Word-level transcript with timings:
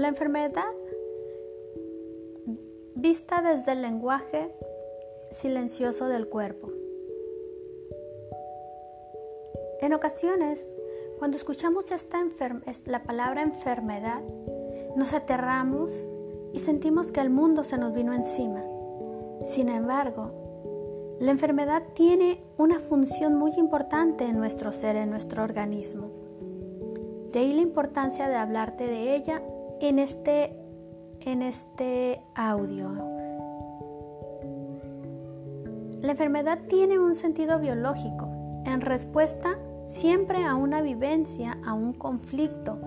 La 0.00 0.08
enfermedad 0.08 0.64
vista 2.94 3.42
desde 3.42 3.72
el 3.72 3.82
lenguaje 3.82 4.50
silencioso 5.30 6.08
del 6.08 6.26
cuerpo. 6.26 6.70
En 9.82 9.92
ocasiones, 9.92 10.74
cuando 11.18 11.36
escuchamos 11.36 11.92
esta 11.92 12.24
la 12.86 13.02
palabra 13.02 13.42
enfermedad, 13.42 14.22
nos 14.96 15.12
aterramos 15.12 15.92
y 16.54 16.60
sentimos 16.60 17.12
que 17.12 17.20
el 17.20 17.28
mundo 17.28 17.62
se 17.62 17.76
nos 17.76 17.92
vino 17.92 18.14
encima. 18.14 18.64
Sin 19.44 19.68
embargo, 19.68 21.18
la 21.20 21.30
enfermedad 21.30 21.82
tiene 21.92 22.42
una 22.56 22.80
función 22.80 23.34
muy 23.34 23.52
importante 23.58 24.24
en 24.24 24.38
nuestro 24.38 24.72
ser, 24.72 24.96
en 24.96 25.10
nuestro 25.10 25.44
organismo. 25.44 26.10
De 27.32 27.40
ahí 27.40 27.52
la 27.52 27.60
importancia 27.60 28.30
de 28.30 28.36
hablarte 28.36 28.86
de 28.86 29.14
ella 29.14 29.42
en 29.80 29.98
este, 29.98 30.56
en 31.20 31.42
este 31.42 32.22
audio. 32.34 32.90
La 36.02 36.12
enfermedad 36.12 36.58
tiene 36.68 36.98
un 36.98 37.14
sentido 37.14 37.58
biológico 37.58 38.28
en 38.64 38.80
respuesta 38.80 39.58
siempre 39.86 40.44
a 40.44 40.54
una 40.54 40.80
vivencia, 40.82 41.58
a 41.66 41.72
un 41.72 41.92
conflicto 41.92 42.78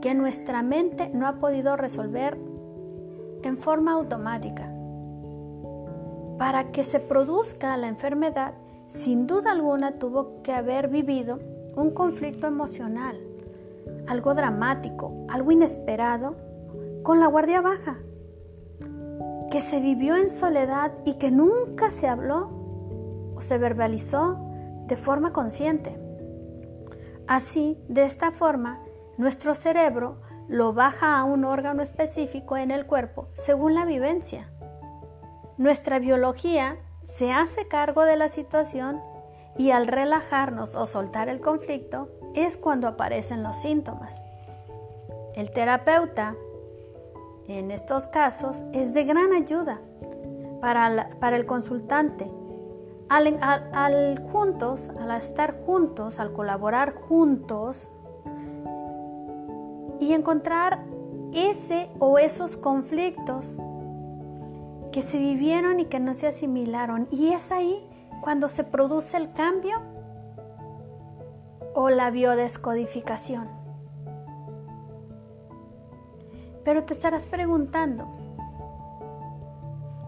que 0.00 0.14
nuestra 0.14 0.62
mente 0.62 1.10
no 1.12 1.26
ha 1.26 1.40
podido 1.40 1.76
resolver 1.76 2.38
en 3.42 3.58
forma 3.58 3.92
automática. 3.92 4.70
Para 6.38 6.72
que 6.72 6.84
se 6.84 7.00
produzca 7.00 7.76
la 7.76 7.88
enfermedad, 7.88 8.54
sin 8.86 9.26
duda 9.26 9.52
alguna 9.52 9.98
tuvo 9.98 10.42
que 10.42 10.52
haber 10.52 10.88
vivido 10.88 11.38
un 11.76 11.90
conflicto 11.90 12.46
emocional, 12.46 13.18
algo 14.06 14.34
dramático, 14.34 15.26
algo 15.28 15.52
inesperado, 15.52 16.36
con 17.02 17.20
la 17.20 17.26
guardia 17.26 17.60
baja, 17.60 17.98
que 19.50 19.60
se 19.60 19.80
vivió 19.80 20.16
en 20.16 20.30
soledad 20.30 20.92
y 21.04 21.14
que 21.14 21.30
nunca 21.30 21.90
se 21.90 22.08
habló 22.08 22.50
o 23.34 23.40
se 23.40 23.58
verbalizó 23.58 24.38
de 24.86 24.96
forma 24.96 25.32
consciente. 25.32 25.98
Así, 27.26 27.82
de 27.88 28.04
esta 28.04 28.30
forma, 28.32 28.80
nuestro 29.16 29.54
cerebro 29.54 30.20
lo 30.48 30.72
baja 30.72 31.18
a 31.18 31.24
un 31.24 31.44
órgano 31.44 31.82
específico 31.82 32.56
en 32.56 32.70
el 32.70 32.86
cuerpo 32.86 33.28
según 33.32 33.74
la 33.74 33.84
vivencia. 33.84 34.50
Nuestra 35.56 35.98
biología 35.98 36.78
se 37.04 37.32
hace 37.32 37.68
cargo 37.68 38.04
de 38.04 38.16
la 38.16 38.28
situación 38.28 39.00
y 39.56 39.70
al 39.70 39.86
relajarnos 39.86 40.74
o 40.74 40.86
soltar 40.86 41.28
el 41.28 41.40
conflicto 41.40 42.08
es 42.34 42.56
cuando 42.56 42.88
aparecen 42.88 43.42
los 43.42 43.56
síntomas. 43.56 44.22
El 45.34 45.50
terapeuta, 45.50 46.34
en 47.48 47.70
estos 47.70 48.06
casos, 48.06 48.64
es 48.72 48.94
de 48.94 49.04
gran 49.04 49.32
ayuda 49.32 49.80
para, 50.60 51.10
para 51.20 51.36
el 51.36 51.46
consultante. 51.46 52.30
Al, 53.08 53.38
al 53.42 54.18
juntos, 54.32 54.90
al 54.98 55.10
estar 55.12 55.54
juntos, 55.64 56.18
al 56.18 56.32
colaborar 56.32 56.94
juntos, 56.94 57.90
y 60.00 60.12
encontrar 60.12 60.80
ese 61.32 61.88
o 61.98 62.18
esos 62.18 62.56
conflictos 62.56 63.58
que 64.92 65.02
se 65.02 65.18
vivieron 65.18 65.80
y 65.80 65.86
que 65.86 65.98
no 65.98 66.14
se 66.14 66.26
asimilaron. 66.26 67.08
Y 67.10 67.28
es 67.28 67.50
ahí 67.50 67.84
cuando 68.20 68.48
se 68.48 68.64
produce 68.64 69.16
el 69.16 69.32
cambio 69.32 69.80
o 71.74 71.90
la 71.90 72.10
biodescodificación. 72.10 73.48
Pero 76.64 76.84
te 76.84 76.94
estarás 76.94 77.26
preguntando, 77.26 78.06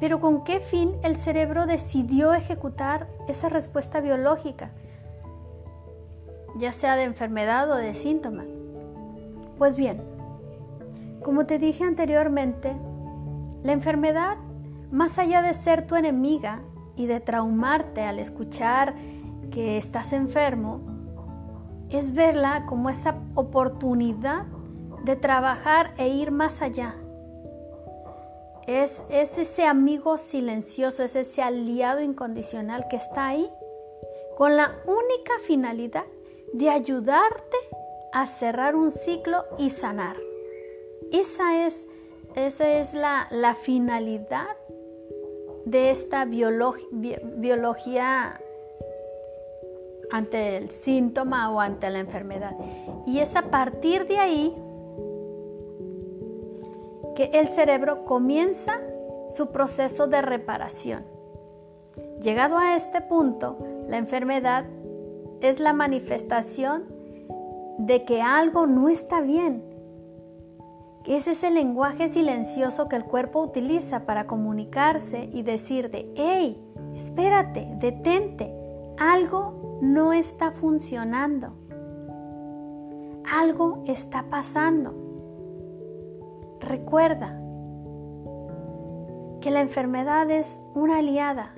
¿pero 0.00 0.20
con 0.20 0.44
qué 0.44 0.60
fin 0.60 0.92
el 1.02 1.16
cerebro 1.16 1.66
decidió 1.66 2.34
ejecutar 2.34 3.08
esa 3.28 3.48
respuesta 3.48 4.00
biológica, 4.00 4.70
ya 6.56 6.72
sea 6.72 6.96
de 6.96 7.04
enfermedad 7.04 7.70
o 7.70 7.76
de 7.76 7.94
síntoma? 7.94 8.44
Pues 9.56 9.76
bien, 9.76 10.02
como 11.22 11.46
te 11.46 11.58
dije 11.58 11.84
anteriormente, 11.84 12.76
la 13.62 13.72
enfermedad, 13.72 14.36
más 14.90 15.18
allá 15.18 15.40
de 15.40 15.54
ser 15.54 15.86
tu 15.86 15.94
enemiga 15.94 16.60
y 16.96 17.06
de 17.06 17.20
traumarte 17.20 18.02
al 18.02 18.18
escuchar 18.18 18.94
que 19.52 19.78
estás 19.78 20.12
enfermo, 20.12 20.91
es 21.92 22.14
verla 22.14 22.66
como 22.66 22.90
esa 22.90 23.16
oportunidad 23.34 24.46
de 25.04 25.16
trabajar 25.16 25.94
e 25.98 26.08
ir 26.08 26.30
más 26.30 26.62
allá. 26.62 26.96
Es, 28.66 29.04
es, 29.10 29.38
ese 29.38 29.66
amigo 29.66 30.18
silencioso, 30.18 31.02
es 31.02 31.16
ese 31.16 31.42
aliado 31.42 32.00
incondicional 32.00 32.86
que 32.88 32.96
está 32.96 33.26
ahí 33.28 33.50
con 34.36 34.56
la 34.56 34.72
única 34.86 35.32
finalidad 35.44 36.04
de 36.52 36.70
ayudarte 36.70 37.56
a 38.12 38.26
cerrar 38.26 38.76
un 38.76 38.90
ciclo 38.90 39.44
y 39.58 39.70
sanar. 39.70 40.16
Esa 41.10 41.66
es, 41.66 41.88
esa 42.36 42.72
es 42.72 42.94
la, 42.94 43.56
finalidad 43.60 44.56
de 45.64 45.90
esta 45.90 46.24
biología 46.24 46.80
ante 50.12 50.58
el 50.58 50.70
síntoma 50.70 51.50
o 51.50 51.58
ante 51.58 51.88
la 51.88 51.98
enfermedad. 51.98 52.54
Y 53.06 53.18
es 53.18 53.34
a 53.34 53.50
partir 53.50 54.06
de 54.06 54.18
ahí 54.18 54.54
que 57.16 57.30
el 57.32 57.48
cerebro 57.48 58.04
comienza 58.04 58.74
su 59.34 59.48
proceso 59.48 60.06
de 60.06 60.20
reparación. 60.20 61.04
Llegado 62.20 62.58
a 62.58 62.76
este 62.76 63.00
punto, 63.00 63.56
la 63.88 63.96
enfermedad 63.96 64.66
es 65.40 65.58
la 65.60 65.72
manifestación 65.72 66.84
de 67.78 68.04
que 68.04 68.20
algo 68.20 68.66
no 68.66 68.90
está 68.90 69.22
bien. 69.22 69.64
Ese 71.06 71.32
es 71.32 71.42
el 71.42 71.54
lenguaje 71.54 72.08
silencioso 72.08 72.88
que 72.88 72.96
el 72.96 73.04
cuerpo 73.04 73.40
utiliza 73.40 74.04
para 74.04 74.26
comunicarse 74.26 75.28
y 75.32 75.42
decirte, 75.42 76.12
hey, 76.14 76.62
espérate, 76.94 77.66
detente, 77.78 78.54
algo 78.98 79.71
no 79.82 80.12
está 80.12 80.52
funcionando. 80.52 81.54
Algo 83.28 83.82
está 83.88 84.26
pasando. 84.30 84.94
Recuerda 86.60 87.36
que 89.40 89.50
la 89.50 89.60
enfermedad 89.60 90.30
es 90.30 90.62
una 90.76 90.98
aliada, 90.98 91.52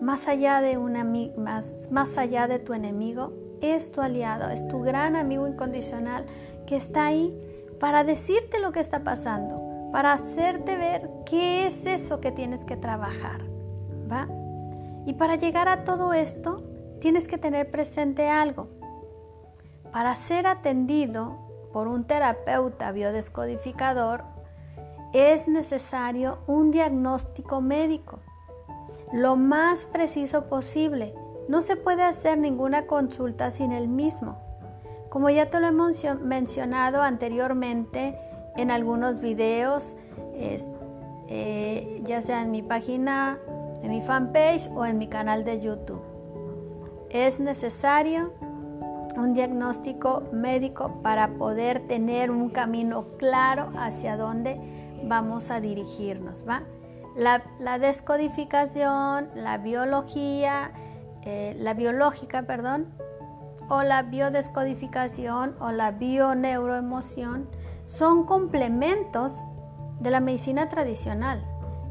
más 0.00 0.28
allá 0.28 0.62
de, 0.62 0.78
una, 0.78 1.04
más, 1.04 1.90
más 1.90 2.16
allá 2.16 2.48
de 2.48 2.58
tu 2.58 2.72
enemigo, 2.72 3.34
es 3.60 3.92
tu 3.92 4.00
aliado, 4.00 4.48
es 4.48 4.66
tu 4.68 4.80
gran 4.80 5.14
amigo 5.14 5.46
incondicional 5.46 6.24
que 6.66 6.76
está 6.76 7.04
ahí 7.04 7.38
para 7.78 8.02
decirte 8.02 8.60
lo 8.60 8.72
que 8.72 8.80
está 8.80 9.04
pasando, 9.04 9.90
para 9.92 10.14
hacerte 10.14 10.74
ver 10.76 11.10
qué 11.26 11.66
es 11.66 11.84
eso 11.84 12.18
que 12.22 12.32
tienes 12.32 12.64
que 12.64 12.78
trabajar, 12.78 13.42
¿va? 14.10 14.26
Y 15.04 15.12
para 15.12 15.36
llegar 15.36 15.68
a 15.68 15.84
todo 15.84 16.14
esto, 16.14 16.62
tienes 17.00 17.28
que 17.28 17.38
tener 17.38 17.70
presente 17.70 18.28
algo. 18.28 18.68
Para 19.92 20.14
ser 20.14 20.46
atendido 20.46 21.36
por 21.72 21.88
un 21.88 22.04
terapeuta 22.04 22.92
biodescodificador, 22.92 24.24
es 25.12 25.48
necesario 25.48 26.38
un 26.46 26.70
diagnóstico 26.70 27.60
médico, 27.60 28.20
lo 29.12 29.36
más 29.36 29.84
preciso 29.86 30.46
posible 30.48 31.14
no 31.48 31.62
se 31.62 31.76
puede 31.76 32.02
hacer 32.02 32.38
ninguna 32.38 32.86
consulta 32.86 33.50
sin 33.50 33.72
el 33.72 33.88
mismo. 33.88 34.36
Como 35.10 35.30
ya 35.30 35.48
te 35.48 35.60
lo 35.60 35.68
he 35.68 36.14
mencionado 36.16 37.02
anteriormente 37.02 38.18
en 38.56 38.70
algunos 38.70 39.20
videos, 39.20 39.94
eh, 40.34 42.02
ya 42.04 42.20
sea 42.20 42.42
en 42.42 42.50
mi 42.50 42.62
página, 42.62 43.38
en 43.82 43.90
mi 43.90 44.02
fanpage 44.02 44.68
o 44.74 44.84
en 44.84 44.98
mi 44.98 45.06
canal 45.06 45.44
de 45.44 45.60
YouTube. 45.60 46.15
Es 47.16 47.40
necesario 47.40 48.34
un 49.16 49.32
diagnóstico 49.32 50.24
médico 50.34 51.00
para 51.02 51.38
poder 51.38 51.86
tener 51.88 52.30
un 52.30 52.50
camino 52.50 53.06
claro 53.16 53.70
hacia 53.78 54.18
dónde 54.18 54.60
vamos 55.02 55.50
a 55.50 55.60
dirigirnos. 55.60 56.44
¿va? 56.46 56.64
la 57.16 57.78
descodificación, 57.78 59.30
la 59.34 59.56
biología, 59.56 60.72
eh, 61.22 61.56
la 61.58 61.72
biológica, 61.72 62.42
perdón, 62.42 62.92
o 63.70 63.82
la 63.82 64.02
biodescodificación 64.02 65.56
o 65.58 65.72
la 65.72 65.92
bioneuroemoción 65.92 67.48
son 67.86 68.26
complementos 68.26 69.40
de 70.00 70.10
la 70.10 70.20
medicina 70.20 70.68
tradicional 70.68 71.42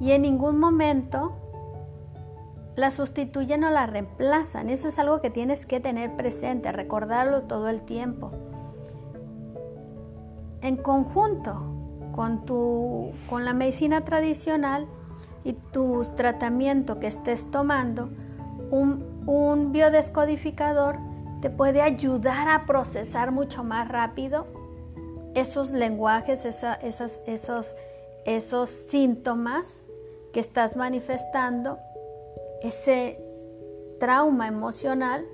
y 0.00 0.10
en 0.10 0.22
ningún 0.22 0.58
momento 0.58 1.41
la 2.76 2.90
sustituyen 2.90 3.64
o 3.64 3.70
la 3.70 3.86
reemplazan. 3.86 4.68
Eso 4.68 4.88
es 4.88 4.98
algo 4.98 5.20
que 5.20 5.30
tienes 5.30 5.66
que 5.66 5.80
tener 5.80 6.16
presente, 6.16 6.72
recordarlo 6.72 7.42
todo 7.42 7.68
el 7.68 7.82
tiempo. 7.82 8.30
En 10.62 10.76
conjunto, 10.76 11.60
con, 12.14 12.44
tu, 12.44 13.12
con 13.28 13.44
la 13.44 13.52
medicina 13.52 14.04
tradicional 14.04 14.86
y 15.44 15.54
tu 15.54 16.04
tratamiento 16.16 17.00
que 17.00 17.08
estés 17.08 17.50
tomando, 17.50 18.10
un, 18.70 19.72
biodescodificador 19.72 20.98
te 21.40 21.50
puede 21.50 21.82
ayudar 21.82 22.48
a 22.48 22.62
procesar 22.62 23.30
mucho 23.32 23.64
más 23.64 23.88
rápido 23.88 24.46
esos 25.34 25.72
lenguajes, 25.72 26.44
esos, 26.44 27.74
esos 28.24 28.68
síntomas 28.70 29.82
que 30.32 30.40
estás 30.40 30.76
manifestando, 30.76 31.78
ese 32.62 33.18
trauma 33.98 34.48
emocional. 34.48 35.24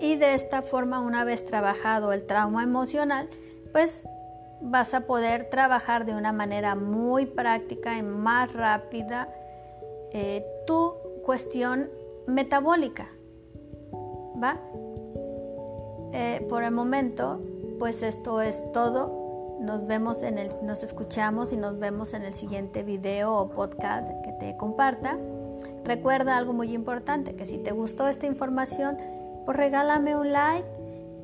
Y 0.00 0.16
de 0.16 0.34
esta 0.34 0.62
forma, 0.62 1.00
una 1.00 1.24
vez 1.24 1.44
trabajado 1.46 2.12
el 2.12 2.26
trauma 2.26 2.62
emocional, 2.62 3.28
pues 3.72 4.04
vas 4.60 4.94
a 4.94 5.06
poder 5.06 5.48
trabajar 5.50 6.04
de 6.04 6.14
una 6.14 6.32
manera 6.32 6.74
muy 6.74 7.26
práctica 7.26 7.96
y 7.98 8.02
más 8.02 8.52
rápida 8.52 9.28
eh, 10.12 10.44
tu 10.66 10.94
cuestión 11.24 11.90
metabólica. 12.26 13.08
¿Va? 14.42 14.58
Eh, 16.12 16.44
por 16.48 16.62
el 16.64 16.70
momento, 16.72 17.40
pues 17.78 18.02
esto 18.02 18.40
es 18.40 18.72
todo. 18.72 19.58
Nos 19.60 19.86
vemos 19.86 20.22
en 20.22 20.38
el, 20.38 20.50
nos 20.62 20.82
escuchamos 20.82 21.52
y 21.52 21.56
nos 21.56 21.78
vemos 21.78 22.14
en 22.14 22.22
el 22.22 22.34
siguiente 22.34 22.82
video 22.82 23.34
o 23.34 23.50
podcast 23.50 24.08
que 24.24 24.32
te 24.32 24.56
comparta. 24.56 25.18
Recuerda 25.84 26.36
algo 26.36 26.52
muy 26.52 26.72
importante, 26.74 27.34
que 27.34 27.46
si 27.46 27.58
te 27.58 27.72
gustó 27.72 28.08
esta 28.08 28.26
información, 28.26 28.98
pues 29.44 29.56
regálame 29.56 30.16
un 30.16 30.32
like 30.32 30.68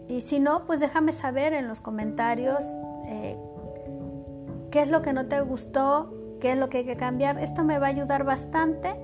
y 0.08 0.20
si 0.20 0.38
no, 0.38 0.64
pues 0.66 0.80
déjame 0.80 1.12
saber 1.12 1.52
en 1.52 1.68
los 1.68 1.80
comentarios 1.80 2.64
eh, 3.06 3.36
qué 4.70 4.82
es 4.82 4.88
lo 4.88 5.02
que 5.02 5.12
no 5.12 5.26
te 5.26 5.40
gustó, 5.40 6.12
qué 6.40 6.52
es 6.52 6.58
lo 6.58 6.68
que 6.68 6.78
hay 6.78 6.84
que 6.84 6.96
cambiar. 6.96 7.38
Esto 7.38 7.64
me 7.64 7.78
va 7.78 7.86
a 7.86 7.90
ayudar 7.90 8.24
bastante 8.24 8.94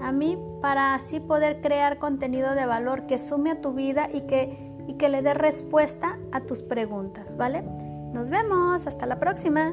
a 0.00 0.12
mí 0.12 0.38
para 0.60 0.94
así 0.94 1.20
poder 1.20 1.60
crear 1.60 1.98
contenido 1.98 2.54
de 2.54 2.66
valor 2.66 3.06
que 3.06 3.18
sume 3.18 3.50
a 3.50 3.60
tu 3.60 3.72
vida 3.72 4.08
y 4.12 4.22
que, 4.22 4.56
y 4.86 4.94
que 4.94 5.08
le 5.08 5.22
dé 5.22 5.34
respuesta 5.34 6.18
a 6.32 6.40
tus 6.40 6.62
preguntas, 6.62 7.36
¿vale? 7.36 7.62
Nos 8.12 8.28
vemos, 8.28 8.86
hasta 8.86 9.06
la 9.06 9.18
próxima. 9.18 9.72